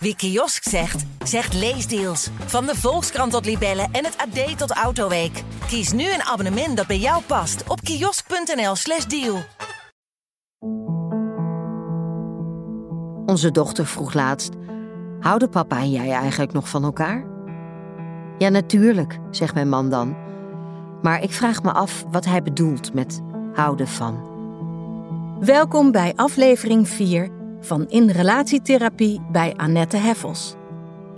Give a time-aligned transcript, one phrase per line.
[0.00, 2.28] Wie kiosk zegt, zegt leesdeals.
[2.46, 5.42] Van de Volkskrant tot Libellen en het AD tot Autoweek.
[5.66, 9.38] Kies nu een abonnement dat bij jou past op kiosk.nl/slash deal.
[13.26, 14.52] Onze dochter vroeg laatst:
[15.20, 17.26] Houden papa en jij eigenlijk nog van elkaar?
[18.38, 20.16] Ja, natuurlijk, zegt mijn man dan.
[21.02, 23.20] Maar ik vraag me af wat hij bedoelt met
[23.52, 24.26] houden van.
[25.40, 30.54] Welkom bij aflevering 4 van In Relatietherapie bij Annette Heffels.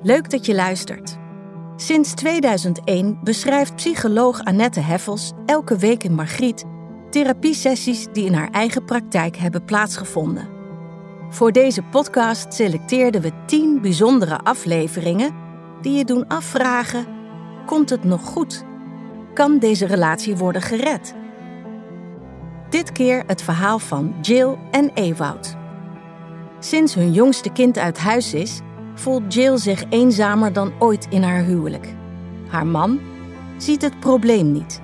[0.02, 1.18] Leuk dat je luistert.
[1.76, 6.64] Sinds 2001 beschrijft psycholoog Annette Heffels elke week in Margriet
[7.10, 10.48] therapiesessies die in haar eigen praktijk hebben plaatsgevonden.
[11.28, 15.34] Voor deze podcast selecteerden we 10 bijzondere afleveringen
[15.80, 17.06] die je doen afvragen:
[17.66, 18.64] komt het nog goed?
[19.34, 21.14] Kan deze relatie worden gered?
[22.70, 25.58] Dit keer het verhaal van Jill en Ewoud.
[26.60, 28.60] Sinds hun jongste kind uit huis is,
[28.94, 31.94] voelt Jill zich eenzamer dan ooit in haar huwelijk.
[32.48, 33.00] Haar man
[33.58, 34.80] ziet het probleem niet.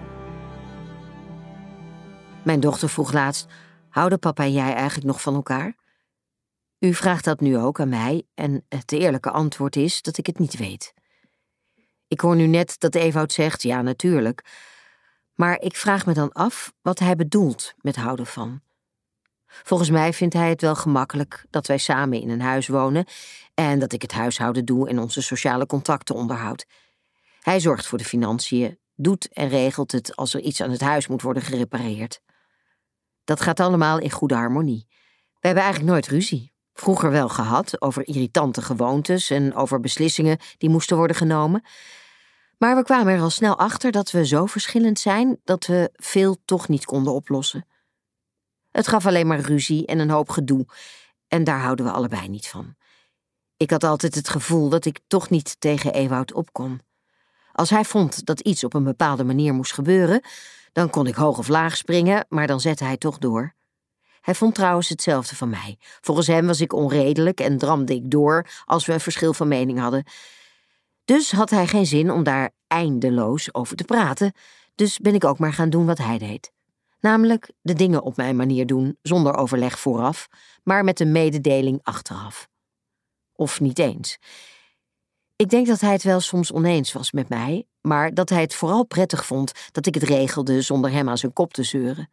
[2.44, 3.46] Mijn dochter vroeg laatst:
[3.88, 5.76] Houden papa en jij eigenlijk nog van elkaar?
[6.78, 10.38] U vraagt dat nu ook aan mij en het eerlijke antwoord is dat ik het
[10.38, 10.94] niet weet.
[12.08, 14.44] Ik hoor nu net dat Ewout zegt: ja, natuurlijk.
[15.34, 18.60] Maar ik vraag me dan af wat hij bedoelt met houden van.
[19.46, 23.06] Volgens mij vindt hij het wel gemakkelijk dat wij samen in een huis wonen
[23.54, 26.66] en dat ik het huishouden doe en onze sociale contacten onderhoud.
[27.40, 31.06] Hij zorgt voor de financiën, doet en regelt het als er iets aan het huis
[31.06, 32.20] moet worden gerepareerd.
[33.24, 34.86] Dat gaat allemaal in goede harmonie.
[35.40, 36.52] We hebben eigenlijk nooit ruzie.
[36.72, 41.64] Vroeger wel gehad over irritante gewoontes en over beslissingen die moesten worden genomen.
[42.58, 46.36] Maar we kwamen er al snel achter dat we zo verschillend zijn dat we veel
[46.44, 47.66] toch niet konden oplossen.
[48.76, 50.66] Het gaf alleen maar ruzie en een hoop gedoe,
[51.28, 52.74] en daar houden we allebei niet van.
[53.56, 56.80] Ik had altijd het gevoel dat ik toch niet tegen Ewoud opkom.
[57.52, 60.20] Als hij vond dat iets op een bepaalde manier moest gebeuren,
[60.72, 63.54] dan kon ik hoog of laag springen, maar dan zette hij toch door.
[64.20, 65.78] Hij vond trouwens hetzelfde van mij.
[66.00, 69.78] Volgens hem was ik onredelijk en dramde ik door als we een verschil van mening
[69.78, 70.04] hadden.
[71.04, 74.32] Dus had hij geen zin om daar eindeloos over te praten,
[74.74, 76.54] dus ben ik ook maar gaan doen wat hij deed.
[77.00, 80.28] Namelijk de dingen op mijn manier doen, zonder overleg vooraf,
[80.62, 82.48] maar met een mededeling achteraf.
[83.32, 84.18] Of niet eens.
[85.36, 88.54] Ik denk dat hij het wel soms oneens was met mij, maar dat hij het
[88.54, 92.10] vooral prettig vond dat ik het regelde zonder hem aan zijn kop te zeuren.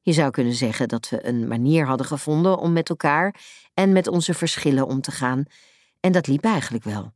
[0.00, 3.40] Je zou kunnen zeggen dat we een manier hadden gevonden om met elkaar
[3.74, 5.44] en met onze verschillen om te gaan,
[6.00, 7.12] en dat liep eigenlijk wel.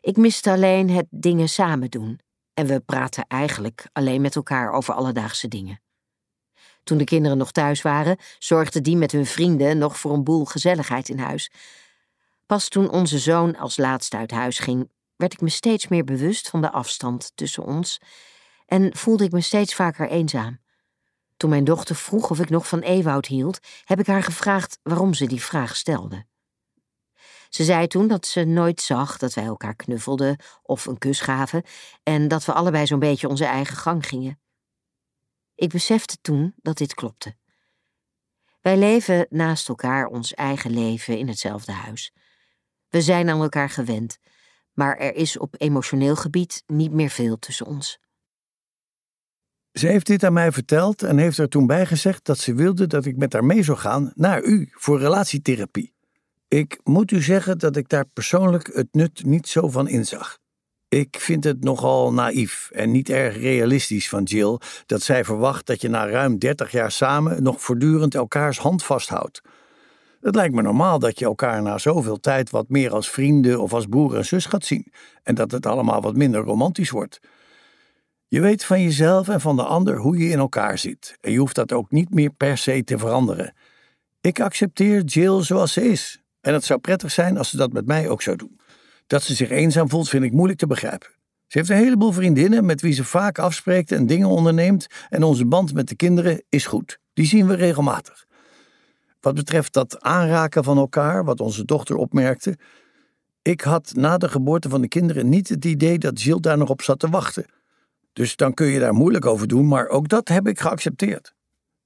[0.00, 2.20] Ik miste alleen het dingen samen doen,
[2.56, 5.80] en we praten eigenlijk alleen met elkaar over alledaagse dingen.
[6.84, 10.44] Toen de kinderen nog thuis waren, zorgden die met hun vrienden nog voor een boel
[10.44, 11.50] gezelligheid in huis.
[12.46, 16.48] Pas toen onze zoon als laatste uit huis ging, werd ik me steeds meer bewust
[16.48, 18.00] van de afstand tussen ons
[18.66, 20.60] en voelde ik me steeds vaker eenzaam.
[21.36, 25.14] Toen mijn dochter vroeg of ik nog van Ewoud hield, heb ik haar gevraagd waarom
[25.14, 26.26] ze die vraag stelde.
[27.48, 31.62] Ze zei toen dat ze nooit zag dat wij elkaar knuffelden of een kus gaven
[32.02, 34.40] en dat we allebei zo'n beetje onze eigen gang gingen.
[35.54, 37.36] Ik besefte toen dat dit klopte.
[38.60, 42.12] Wij leven naast elkaar ons eigen leven in hetzelfde huis.
[42.88, 44.18] We zijn aan elkaar gewend,
[44.72, 47.98] maar er is op emotioneel gebied niet meer veel tussen ons.
[49.72, 52.86] Ze heeft dit aan mij verteld en heeft er toen bij gezegd dat ze wilde
[52.86, 55.95] dat ik met haar mee zou gaan naar u voor relatietherapie.
[56.48, 60.38] Ik moet u zeggen dat ik daar persoonlijk het nut niet zo van inzag.
[60.88, 65.80] Ik vind het nogal naïef en niet erg realistisch van Jill dat zij verwacht dat
[65.80, 69.40] je na ruim 30 jaar samen nog voortdurend elkaars hand vasthoudt.
[70.20, 73.72] Het lijkt me normaal dat je elkaar na zoveel tijd wat meer als vrienden of
[73.72, 74.92] als broer en zus gaat zien
[75.22, 77.20] en dat het allemaal wat minder romantisch wordt.
[78.26, 81.38] Je weet van jezelf en van de ander hoe je in elkaar zit en je
[81.38, 83.54] hoeft dat ook niet meer per se te veranderen.
[84.20, 87.86] Ik accepteer Jill zoals ze is en het zou prettig zijn als ze dat met
[87.86, 88.60] mij ook zou doen.
[89.06, 91.08] Dat ze zich eenzaam voelt, vind ik moeilijk te begrijpen.
[91.46, 94.86] Ze heeft een heleboel vriendinnen met wie ze vaak afspreekt en dingen onderneemt.
[95.08, 96.98] En onze band met de kinderen is goed.
[97.12, 98.26] Die zien we regelmatig.
[99.20, 102.58] Wat betreft dat aanraken van elkaar, wat onze dochter opmerkte.
[103.42, 106.68] Ik had na de geboorte van de kinderen niet het idee dat Jill daar nog
[106.68, 107.46] op zat te wachten.
[108.12, 111.34] Dus dan kun je daar moeilijk over doen, maar ook dat heb ik geaccepteerd.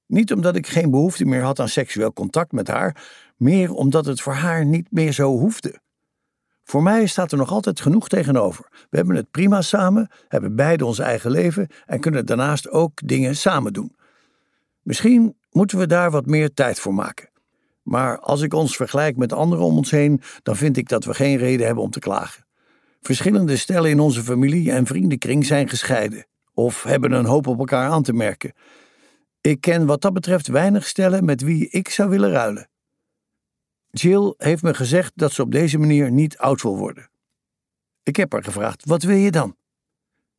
[0.07, 2.97] Niet omdat ik geen behoefte meer had aan seksueel contact met haar,
[3.41, 5.81] meer omdat het voor haar niet meer zo hoefde.
[6.65, 8.67] Voor mij staat er nog altijd genoeg tegenover.
[8.91, 13.37] We hebben het prima samen, hebben beide ons eigen leven en kunnen daarnaast ook dingen
[13.37, 13.97] samen doen.
[14.83, 17.31] Misschien moeten we daar wat meer tijd voor maken.
[17.83, 21.15] Maar als ik ons vergelijk met anderen om ons heen, dan vind ik dat we
[21.15, 22.47] geen reden hebben om te klagen.
[23.01, 27.91] Verschillende stellen in onze familie en vriendenkring zijn gescheiden of hebben een hoop op elkaar
[27.91, 28.53] aan te merken.
[29.41, 32.69] Ik ken wat dat betreft weinig stellen met wie ik zou willen ruilen.
[33.91, 37.11] Jill heeft me gezegd dat ze op deze manier niet oud wil worden.
[38.03, 39.57] Ik heb haar gevraagd: wat wil je dan?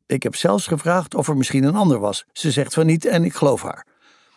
[0.05, 2.25] Ik heb zelfs gevraagd of er misschien een ander was.
[2.31, 3.87] Ze zegt van niet en ik geloof haar.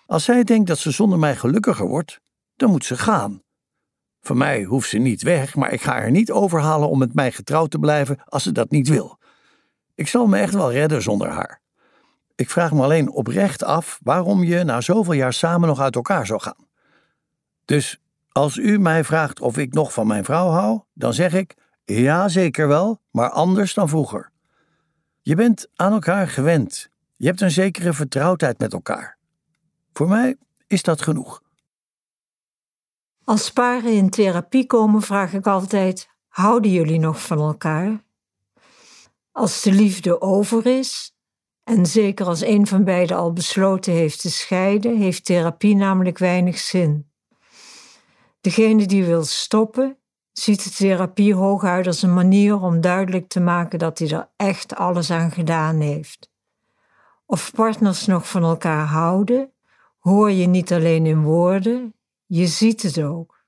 [0.06, 2.20] Als zij denkt dat ze zonder mij gelukkiger wordt,
[2.56, 3.42] dan moet ze gaan.
[4.20, 7.32] Van mij hoeft ze niet weg, maar ik ga haar niet overhalen om met mij
[7.32, 9.18] getrouwd te blijven als ze dat niet wil.
[9.94, 11.60] Ik zal me echt wel redden zonder haar.
[12.34, 16.26] Ik vraag me alleen oprecht af waarom je na zoveel jaar samen nog uit elkaar
[16.26, 16.66] zou gaan.
[17.64, 18.00] Dus
[18.34, 21.54] als u mij vraagt of ik nog van mijn vrouw hou, dan zeg ik
[21.84, 24.30] ja, zeker wel, maar anders dan vroeger.
[25.20, 26.90] Je bent aan elkaar gewend.
[27.16, 29.18] Je hebt een zekere vertrouwdheid met elkaar.
[29.92, 30.36] Voor mij
[30.66, 31.42] is dat genoeg.
[33.24, 38.02] Als paren in therapie komen, vraag ik altijd: houden jullie nog van elkaar?
[39.32, 41.14] Als de liefde over is,
[41.64, 46.58] en zeker als een van beiden al besloten heeft te scheiden, heeft therapie namelijk weinig
[46.58, 47.12] zin.
[48.44, 49.98] Degene die wil stoppen,
[50.32, 54.74] ziet de therapie hooguit als een manier om duidelijk te maken dat hij er echt
[54.74, 56.30] alles aan gedaan heeft.
[57.26, 59.52] Of partners nog van elkaar houden,
[59.98, 61.94] hoor je niet alleen in woorden,
[62.26, 63.44] je ziet het ook.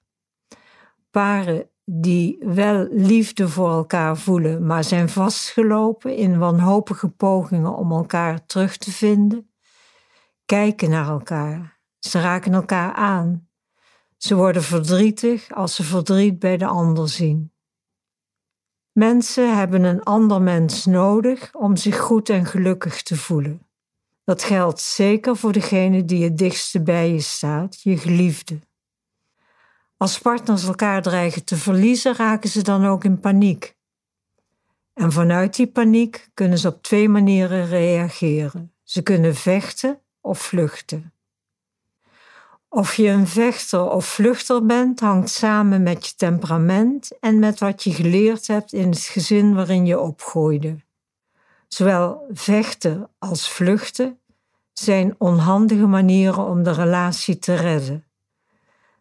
[1.10, 8.46] Paren die wel liefde voor elkaar voelen, maar zijn vastgelopen in wanhopige pogingen om elkaar
[8.46, 9.50] terug te vinden,
[10.44, 11.78] kijken naar elkaar.
[11.98, 13.45] Ze raken elkaar aan.
[14.26, 17.52] Ze worden verdrietig als ze verdriet bij de ander zien.
[18.92, 23.66] Mensen hebben een ander mens nodig om zich goed en gelukkig te voelen.
[24.24, 28.58] Dat geldt zeker voor degene die het dichtste bij je staat, je geliefde.
[29.96, 33.76] Als partners elkaar dreigen te verliezen, raken ze dan ook in paniek.
[34.92, 38.72] En vanuit die paniek kunnen ze op twee manieren reageren.
[38.82, 41.15] Ze kunnen vechten of vluchten.
[42.68, 47.82] Of je een vechter of vluchter bent, hangt samen met je temperament en met wat
[47.82, 50.84] je geleerd hebt in het gezin waarin je opgroeide.
[51.68, 54.20] Zowel vechten als vluchten
[54.72, 58.04] zijn onhandige manieren om de relatie te redden.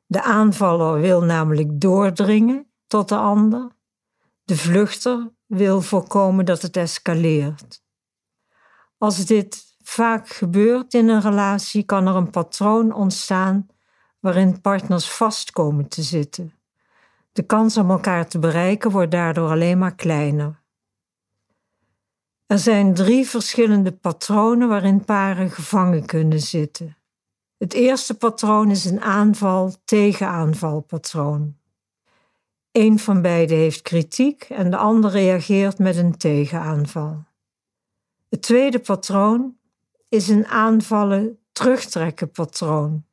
[0.06, 3.72] De aanvaller wil namelijk doordringen tot de ander.
[4.44, 7.84] De vluchter wil voorkomen dat het escaleert.
[8.98, 13.68] Als dit vaak gebeurt in een relatie, kan er een patroon ontstaan
[14.20, 16.54] waarin partners vast komen te zitten.
[17.32, 20.64] De kans om elkaar te bereiken wordt daardoor alleen maar kleiner.
[22.46, 26.98] Er zijn drie verschillende patronen waarin paren gevangen kunnen zitten.
[27.58, 31.56] Het eerste patroon is een aanval-tegenaanval-patroon.
[32.72, 37.24] Een van beiden heeft kritiek en de ander reageert met een tegenaanval.
[38.30, 39.58] Het tweede patroon
[40.16, 43.06] is een aanvallen-terugtrekken patroon.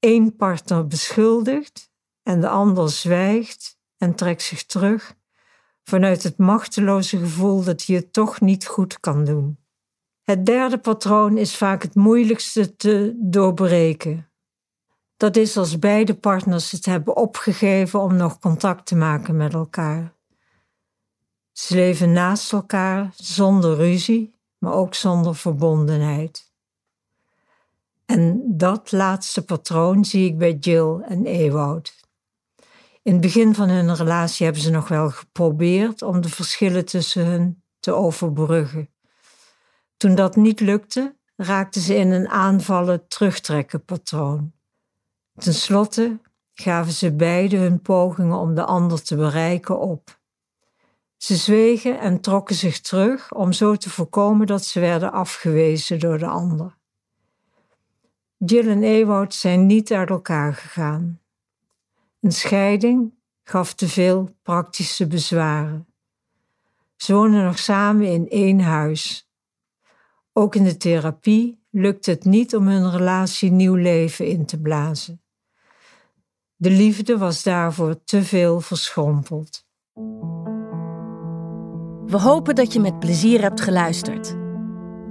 [0.00, 1.90] Eén partner beschuldigt
[2.22, 5.14] en de ander zwijgt en trekt zich terug
[5.84, 9.58] vanuit het machteloze gevoel dat hij het toch niet goed kan doen.
[10.22, 14.30] Het derde patroon is vaak het moeilijkste te doorbreken.
[15.16, 20.14] Dat is als beide partners het hebben opgegeven om nog contact te maken met elkaar.
[21.52, 26.52] Ze leven naast elkaar zonder ruzie, maar ook zonder verbondenheid.
[28.06, 32.00] En dat laatste patroon zie ik bij Jill en Ewoud.
[33.02, 37.26] In het begin van hun relatie hebben ze nog wel geprobeerd om de verschillen tussen
[37.26, 38.90] hun te overbruggen.
[39.96, 44.52] Toen dat niet lukte, raakten ze in een aanvallen terugtrekken patroon.
[45.34, 46.20] Ten slotte
[46.54, 50.20] gaven ze beide hun pogingen om de ander te bereiken op.
[51.22, 56.18] Ze zwegen en trokken zich terug om zo te voorkomen dat ze werden afgewezen door
[56.18, 56.76] de ander.
[58.36, 61.20] Jill en Ewout zijn niet uit elkaar gegaan.
[62.20, 65.86] Een scheiding gaf te veel praktische bezwaren.
[66.96, 69.30] Ze wonen nog samen in één huis.
[70.32, 75.22] Ook in de therapie lukt het niet om hun relatie nieuw leven in te blazen.
[76.56, 79.66] De liefde was daarvoor te veel verschrompeld.
[82.06, 84.36] We hopen dat je met plezier hebt geluisterd.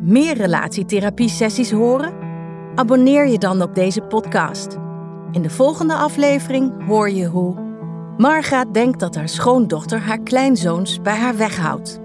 [0.02, 2.14] Meer relatietherapie-sessies horen?
[2.76, 4.78] Abonneer je dan op deze podcast.
[5.32, 7.56] In de volgende aflevering hoor je hoe
[8.18, 12.00] Marga denkt dat haar schoondochter haar kleinzoons bij haar weghoudt.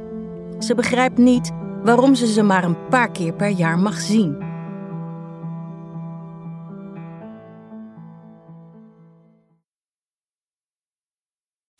[0.58, 1.52] Ze begrijpt niet
[1.82, 4.45] waarom ze ze maar een paar keer per jaar mag zien.